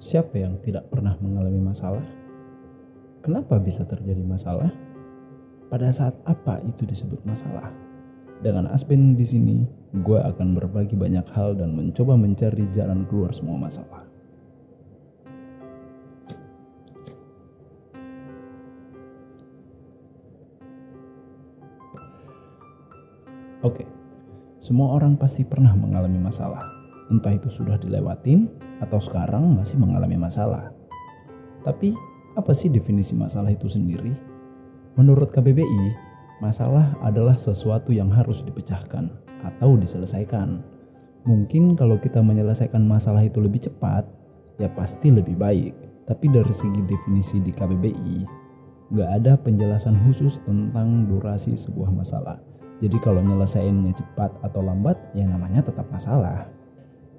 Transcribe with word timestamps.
Siapa 0.00 0.32
yang 0.40 0.56
tidak 0.64 0.88
pernah 0.88 1.12
mengalami 1.20 1.60
masalah? 1.60 2.00
Kenapa 3.20 3.60
bisa 3.60 3.84
terjadi 3.84 4.24
masalah? 4.24 4.72
Pada 5.68 5.92
saat 5.92 6.16
apa 6.24 6.56
itu 6.64 6.88
disebut 6.88 7.20
masalah? 7.28 7.68
Dengan 8.40 8.72
Aspen 8.72 9.12
di 9.12 9.28
sini, 9.28 9.60
gue 9.92 10.16
akan 10.16 10.56
berbagi 10.56 10.96
banyak 10.96 11.28
hal 11.36 11.52
dan 11.52 11.76
mencoba 11.76 12.16
mencari 12.16 12.64
jalan 12.72 13.04
keluar 13.04 13.36
semua 13.36 13.60
masalah. 13.60 14.08
Oke, 23.60 23.84
semua 24.64 24.96
orang 24.96 25.20
pasti 25.20 25.44
pernah 25.44 25.76
mengalami 25.76 26.16
masalah. 26.16 26.79
Entah 27.10 27.34
itu 27.34 27.50
sudah 27.50 27.74
dilewatin 27.76 28.46
atau 28.78 29.02
sekarang 29.02 29.58
masih 29.58 29.76
mengalami 29.82 30.14
masalah. 30.14 30.70
Tapi 31.66 31.92
apa 32.38 32.54
sih 32.54 32.70
definisi 32.70 33.18
masalah 33.18 33.50
itu 33.50 33.66
sendiri? 33.66 34.14
Menurut 34.94 35.34
KBBI, 35.34 35.94
masalah 36.38 36.94
adalah 37.02 37.34
sesuatu 37.34 37.90
yang 37.90 38.08
harus 38.14 38.46
dipecahkan 38.46 39.10
atau 39.42 39.74
diselesaikan. 39.74 40.62
Mungkin 41.26 41.76
kalau 41.76 42.00
kita 42.00 42.24
menyelesaikan 42.24 42.80
masalah 42.80 43.20
itu 43.20 43.42
lebih 43.42 43.60
cepat, 43.60 44.08
ya 44.56 44.70
pasti 44.72 45.12
lebih 45.12 45.36
baik. 45.36 45.74
Tapi 46.08 46.26
dari 46.32 46.50
segi 46.50 46.80
definisi 46.86 47.38
di 47.42 47.52
KBBI, 47.52 48.18
nggak 48.90 49.10
ada 49.22 49.32
penjelasan 49.38 49.94
khusus 50.06 50.42
tentang 50.42 51.06
durasi 51.06 51.54
sebuah 51.54 51.92
masalah. 51.94 52.40
Jadi 52.80 52.96
kalau 52.98 53.20
nyelesainnya 53.20 53.92
cepat 53.92 54.40
atau 54.40 54.64
lambat, 54.64 54.96
ya 55.12 55.28
namanya 55.28 55.60
tetap 55.60 55.86
masalah. 55.92 56.59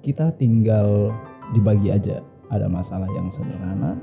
Kita 0.02 0.34
tinggal 0.34 1.14
dibagi 1.54 1.94
aja. 1.94 2.18
Ada 2.50 2.66
masalah 2.66 3.06
yang 3.14 3.30
sederhana, 3.30 3.94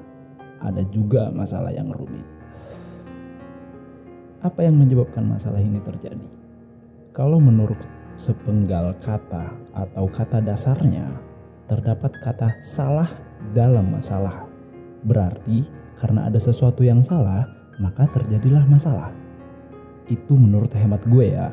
ada 0.64 0.80
juga 0.90 1.28
masalah 1.30 1.76
yang 1.76 1.92
rumit. 1.92 2.24
Apa 4.40 4.64
yang 4.64 4.80
menyebabkan 4.80 5.28
masalah 5.28 5.60
ini 5.60 5.84
terjadi? 5.84 6.24
Kalau 7.12 7.44
menurut 7.44 7.78
sepenggal 8.16 8.96
kata 9.04 9.52
atau 9.76 10.08
kata 10.08 10.40
dasarnya, 10.40 11.20
terdapat 11.68 12.16
kata 12.24 12.64
salah 12.64 13.12
dalam 13.52 13.92
masalah. 13.92 14.48
Berarti 15.04 15.68
karena 16.00 16.32
ada 16.32 16.40
sesuatu 16.40 16.80
yang 16.80 17.04
salah, 17.04 17.44
maka 17.84 18.08
terjadilah 18.08 18.64
masalah. 18.72 19.12
Itu 20.08 20.40
menurut 20.40 20.72
hemat 20.80 21.04
gue 21.12 21.36
ya. 21.36 21.52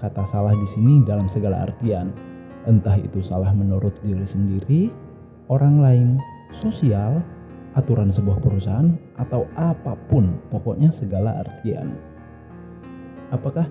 Kata 0.00 0.24
salah 0.24 0.56
di 0.56 0.64
sini 0.64 1.04
dalam 1.04 1.28
segala 1.28 1.60
artian. 1.60 2.25
Entah 2.66 2.98
itu 2.98 3.22
salah 3.22 3.54
menurut 3.54 3.94
diri 4.02 4.26
sendiri 4.26 4.90
orang 5.46 5.78
lain, 5.78 6.08
sosial, 6.50 7.22
aturan 7.78 8.10
sebuah 8.10 8.42
perusahaan, 8.42 8.90
atau 9.14 9.46
apa 9.54 9.94
pun, 10.10 10.34
pokoknya 10.50 10.90
segala 10.90 11.38
artian. 11.38 11.94
Apakah 13.30 13.70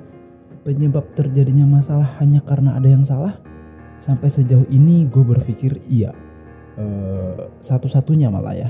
penyebab 0.63 1.11
terjadinya 1.15 1.67
masalah 1.67 2.07
hanya 2.23 2.39
karena 2.43 2.79
ada 2.79 2.87
yang 2.87 3.03
salah? 3.03 3.35
Sampai 3.99 4.27
sejauh 4.31 4.67
ini 4.71 5.07
gue 5.07 5.23
berpikir 5.23 5.79
iya. 5.87 6.11
E, 6.75 6.85
satu-satunya 7.63 8.27
malah 8.27 8.55
ya 8.55 8.69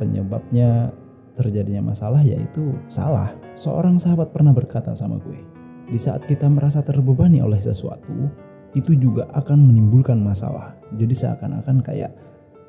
penyebabnya 0.00 0.92
terjadinya 1.36 1.92
masalah 1.92 2.20
yaitu 2.24 2.76
salah. 2.88 3.32
Seorang 3.56 4.00
sahabat 4.00 4.32
pernah 4.32 4.56
berkata 4.56 4.96
sama 4.96 5.20
gue, 5.20 5.40
di 5.88 6.00
saat 6.00 6.24
kita 6.24 6.48
merasa 6.48 6.80
terbebani 6.80 7.44
oleh 7.44 7.60
sesuatu, 7.60 8.32
itu 8.72 8.96
juga 8.96 9.28
akan 9.36 9.68
menimbulkan 9.68 10.20
masalah. 10.20 10.76
Jadi 10.96 11.12
seakan-akan 11.12 11.84
kayak 11.84 12.12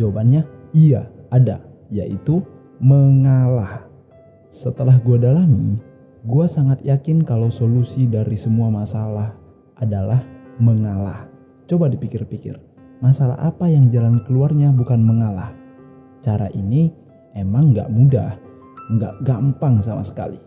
Jawabannya 0.00 0.48
iya 0.72 1.04
ada 1.28 1.60
yaitu 1.92 2.40
mengalah. 2.80 3.84
Setelah 4.48 4.96
gue 5.04 5.20
dalami, 5.20 5.76
Gue 6.26 6.50
sangat 6.50 6.82
yakin 6.82 7.22
kalau 7.22 7.46
solusi 7.46 8.10
dari 8.10 8.34
semua 8.34 8.74
masalah 8.74 9.38
adalah 9.78 10.18
mengalah. 10.58 11.30
Coba 11.70 11.86
dipikir-pikir, 11.86 12.58
masalah 12.98 13.38
apa 13.38 13.70
yang 13.70 13.86
jalan 13.86 14.18
keluarnya 14.26 14.74
bukan 14.74 14.98
mengalah? 14.98 15.54
Cara 16.18 16.50
ini 16.50 16.90
emang 17.38 17.70
gak 17.70 17.94
mudah, 17.94 18.34
gak 18.98 19.14
gampang 19.22 19.78
sama 19.78 20.02
sekali. 20.02 20.42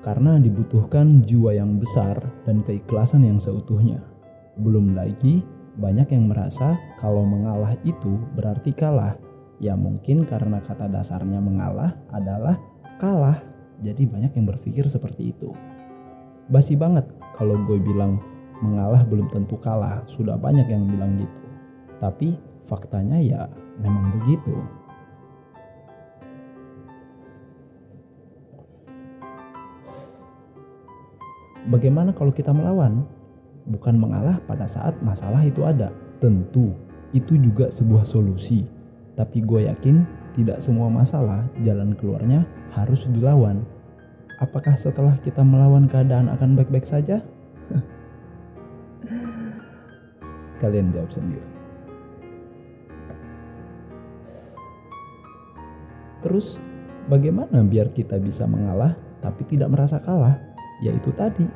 Karena 0.00 0.40
dibutuhkan 0.40 1.20
jiwa 1.20 1.52
yang 1.52 1.76
besar 1.76 2.16
dan 2.48 2.64
keikhlasan 2.64 3.28
yang 3.28 3.36
seutuhnya. 3.36 4.00
Belum 4.56 4.96
lagi 4.96 5.44
banyak 5.76 6.08
yang 6.08 6.32
merasa 6.32 6.80
kalau 6.96 7.20
mengalah 7.28 7.76
itu 7.84 8.16
berarti 8.32 8.72
kalah. 8.72 9.20
Ya 9.60 9.76
mungkin 9.76 10.24
karena 10.24 10.64
kata 10.64 10.88
dasarnya 10.88 11.40
mengalah 11.44 11.92
adalah 12.08 12.56
kalah 12.96 13.55
jadi 13.84 14.08
banyak 14.08 14.32
yang 14.32 14.46
berpikir 14.48 14.88
seperti 14.88 15.36
itu. 15.36 15.52
Basi 16.48 16.78
banget 16.78 17.04
kalau 17.36 17.60
gue 17.66 17.76
bilang 17.76 18.22
mengalah 18.64 19.04
belum 19.04 19.28
tentu 19.28 19.60
kalah. 19.60 20.04
Sudah 20.08 20.40
banyak 20.40 20.64
yang 20.70 20.88
bilang 20.88 21.20
gitu. 21.20 21.42
Tapi 22.00 22.36
faktanya 22.64 23.20
ya 23.20 23.50
memang 23.80 24.16
begitu. 24.16 24.56
Bagaimana 31.66 32.14
kalau 32.14 32.30
kita 32.30 32.54
melawan? 32.54 33.02
Bukan 33.66 33.98
mengalah 33.98 34.38
pada 34.46 34.70
saat 34.70 35.02
masalah 35.02 35.42
itu 35.42 35.66
ada. 35.66 35.90
Tentu 36.22 36.70
itu 37.10 37.34
juga 37.36 37.68
sebuah 37.74 38.06
solusi. 38.06 38.62
Tapi 39.18 39.42
gue 39.42 39.66
yakin 39.66 39.96
tidak 40.36 40.60
semua 40.60 40.92
masalah 40.92 41.48
jalan 41.64 41.96
keluarnya 41.96 42.44
harus 42.76 43.08
dilawan. 43.08 43.64
Apakah 44.36 44.76
setelah 44.76 45.16
kita 45.16 45.40
melawan 45.40 45.88
keadaan 45.88 46.28
akan 46.28 46.60
baik-baik 46.60 46.84
saja? 46.84 47.24
Kalian 50.60 50.92
jawab 50.92 51.08
sendiri. 51.08 51.48
Terus 56.20 56.60
bagaimana 57.08 57.64
biar 57.64 57.88
kita 57.96 58.20
bisa 58.20 58.44
mengalah 58.44 58.92
tapi 59.24 59.48
tidak 59.48 59.72
merasa 59.72 59.96
kalah? 60.04 60.36
Yaitu 60.84 61.16
tadi 61.16 61.48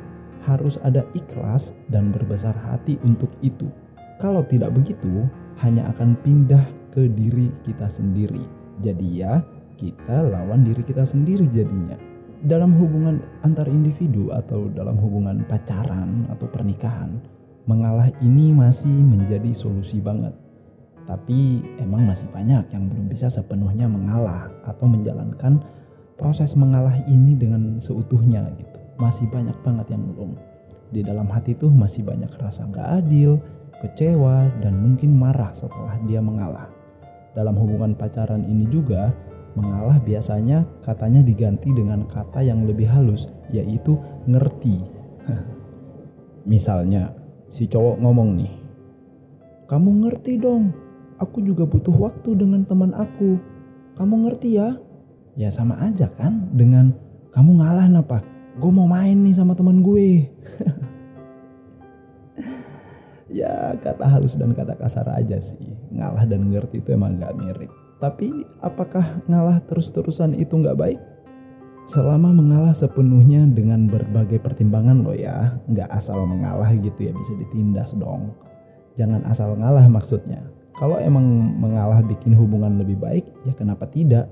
harus 0.49 0.81
ada 0.81 1.05
ikhlas 1.12 1.76
dan 1.93 2.09
berbesar 2.09 2.56
hati 2.56 2.97
untuk 3.05 3.29
itu. 3.44 3.69
Kalau 4.17 4.41
tidak 4.49 4.73
begitu, 4.73 5.29
hanya 5.61 5.85
akan 5.93 6.17
pindah 6.25 6.65
ke 6.88 7.12
diri 7.12 7.53
kita 7.61 7.93
sendiri. 7.93 8.60
Jadi 8.81 9.21
ya, 9.21 9.44
kita 9.77 10.25
lawan 10.25 10.65
diri 10.65 10.81
kita 10.81 11.05
sendiri 11.05 11.44
jadinya. 11.49 11.97
Dalam 12.41 12.73
hubungan 12.73 13.21
antar 13.44 13.69
individu 13.69 14.32
atau 14.32 14.73
dalam 14.73 14.97
hubungan 14.97 15.44
pacaran 15.44 16.25
atau 16.32 16.49
pernikahan, 16.49 17.21
mengalah 17.69 18.09
ini 18.25 18.49
masih 18.56 19.05
menjadi 19.05 19.53
solusi 19.53 20.00
banget. 20.00 20.32
Tapi 21.05 21.61
emang 21.77 22.09
masih 22.09 22.32
banyak 22.32 22.73
yang 22.73 22.88
belum 22.88 23.12
bisa 23.12 23.29
sepenuhnya 23.29 23.91
mengalah 23.91 24.49
atau 24.65 24.88
menjalankan 24.88 25.61
proses 26.17 26.56
mengalah 26.56 26.97
ini 27.09 27.37
dengan 27.37 27.76
seutuhnya 27.76 28.49
gitu. 28.56 28.79
Masih 28.97 29.29
banyak 29.29 29.56
banget 29.61 29.93
yang 29.93 30.05
belum. 30.09 30.37
Di 30.88 31.00
dalam 31.05 31.29
hati 31.29 31.56
tuh 31.56 31.69
masih 31.69 32.09
banyak 32.09 32.31
rasa 32.41 32.65
nggak 32.69 32.88
adil, 33.05 33.37
kecewa, 33.85 34.49
dan 34.65 34.81
mungkin 34.81 35.17
marah 35.17 35.53
setelah 35.53 35.97
dia 36.09 36.25
mengalah. 36.25 36.80
Dalam 37.31 37.55
hubungan 37.55 37.94
pacaran 37.94 38.43
ini 38.47 38.67
juga, 38.67 39.15
mengalah 39.55 39.99
biasanya 40.03 40.67
katanya 40.82 41.23
diganti 41.23 41.71
dengan 41.71 42.06
kata 42.06 42.43
yang 42.43 42.67
lebih 42.67 42.91
halus, 42.91 43.31
yaitu 43.55 43.99
ngerti. 44.27 44.82
Misalnya, 46.50 47.15
si 47.47 47.71
cowok 47.71 48.03
ngomong 48.03 48.35
nih, 48.38 48.53
"Kamu 49.71 50.06
ngerti 50.06 50.41
dong, 50.43 50.75
aku 51.23 51.43
juga 51.43 51.67
butuh 51.67 51.94
waktu 51.94 52.35
dengan 52.35 52.67
teman 52.67 52.91
aku. 52.94 53.38
Kamu 53.94 54.26
ngerti 54.26 54.59
ya?" 54.59 54.75
Ya 55.38 55.49
sama 55.49 55.79
aja 55.87 56.11
kan 56.11 56.50
dengan 56.50 56.91
kamu 57.31 57.62
ngalah 57.62 57.87
apa? 57.94 58.19
Gue 58.59 58.73
mau 58.75 58.91
main 58.91 59.15
nih 59.23 59.35
sama 59.38 59.55
teman 59.55 59.79
gue. 59.81 60.26
ya 63.31 63.79
kata 63.79 64.05
halus 64.11 64.35
dan 64.37 64.53
kata 64.53 64.75
kasar 64.77 65.06
aja 65.15 65.38
sih. 65.38 65.71
Ngalah 65.94 66.27
dan 66.27 66.50
ngerti 66.50 66.82
itu 66.82 66.93
emang 66.93 67.17
gak 67.17 67.38
mirip. 67.38 67.71
Tapi 68.03 68.44
apakah 68.61 69.23
ngalah 69.31 69.62
terus-terusan 69.65 70.35
itu 70.37 70.59
gak 70.61 70.77
baik? 70.77 71.00
Selama 71.87 72.31
mengalah 72.31 72.75
sepenuhnya 72.75 73.47
dengan 73.50 73.91
berbagai 73.91 74.38
pertimbangan 74.43 75.03
loh 75.03 75.15
ya. 75.17 75.59
Gak 75.71 75.91
asal 75.91 76.23
mengalah 76.27 76.71
gitu 76.75 77.11
ya 77.11 77.12
bisa 77.15 77.35
ditindas 77.38 77.94
dong. 77.97 78.35
Jangan 78.99 79.25
asal 79.27 79.55
ngalah 79.55 79.87
maksudnya. 79.87 80.43
Kalau 80.79 80.97
emang 80.97 81.25
mengalah 81.61 82.00
bikin 82.00 82.33
hubungan 82.35 82.79
lebih 82.81 82.97
baik 82.97 83.26
ya 83.44 83.53
kenapa 83.53 83.85
tidak? 83.91 84.31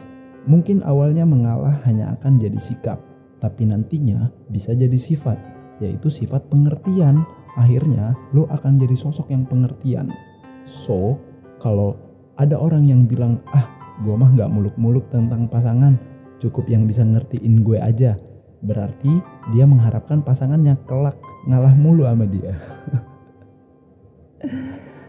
Mungkin 0.48 0.80
awalnya 0.80 1.28
mengalah 1.28 1.82
hanya 1.84 2.14
akan 2.16 2.40
jadi 2.40 2.56
sikap. 2.56 2.98
Tapi 3.38 3.68
nantinya 3.68 4.32
bisa 4.48 4.72
jadi 4.72 4.96
sifat. 4.96 5.36
Yaitu 5.78 6.10
sifat 6.10 6.48
pengertian 6.50 7.22
akhirnya 7.58 8.14
lo 8.30 8.46
akan 8.46 8.78
jadi 8.78 8.94
sosok 8.94 9.34
yang 9.34 9.42
pengertian. 9.44 10.14
So, 10.62 11.18
kalau 11.58 11.98
ada 12.38 12.54
orang 12.54 12.86
yang 12.86 13.10
bilang, 13.10 13.42
ah 13.50 13.66
gue 14.06 14.14
mah 14.14 14.30
gak 14.38 14.54
muluk-muluk 14.54 15.10
tentang 15.10 15.50
pasangan, 15.50 15.98
cukup 16.38 16.70
yang 16.70 16.86
bisa 16.86 17.02
ngertiin 17.02 17.66
gue 17.66 17.82
aja. 17.82 18.14
Berarti 18.62 19.18
dia 19.50 19.66
mengharapkan 19.66 20.22
pasangannya 20.22 20.78
kelak 20.86 21.18
ngalah 21.50 21.74
mulu 21.74 22.06
sama 22.06 22.30
dia. 22.30 22.54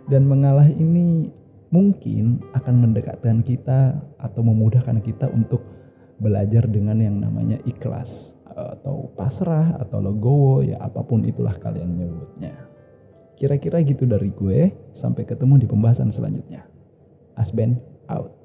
Dan 0.10 0.26
mengalah 0.26 0.66
ini 0.66 1.30
mungkin 1.70 2.42
akan 2.58 2.76
mendekatkan 2.82 3.46
kita 3.46 4.02
atau 4.18 4.42
memudahkan 4.42 5.06
kita 5.06 5.30
untuk 5.30 5.62
belajar 6.18 6.66
dengan 6.66 6.98
yang 6.98 7.22
namanya 7.22 7.62
ikhlas 7.64 8.39
atau 8.80 9.12
pasrah 9.14 9.76
atau 9.80 10.00
legowo 10.00 10.64
ya 10.64 10.80
apa 10.80 11.04
pun 11.04 11.22
itulah 11.24 11.54
kalian 11.54 11.92
nyebutnya. 11.96 12.56
Kira-kira 13.40 13.80
gitu 13.84 14.04
dari 14.04 14.36
gue, 14.36 14.92
sampai 14.92 15.24
ketemu 15.24 15.64
di 15.64 15.68
pembahasan 15.68 16.12
selanjutnya. 16.12 16.68
Asben 17.40 17.80
out. 18.12 18.39